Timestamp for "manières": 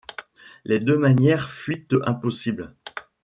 0.97-1.51